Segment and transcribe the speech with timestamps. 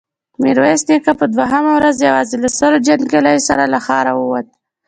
[0.41, 4.47] ميرويس نيکه په دوهمه ورځ يواځې له سلو جنګياليو سره له ښاره ووت.